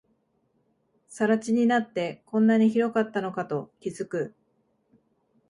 [1.09, 4.33] 更地になって、こんなに広かったのかと気づく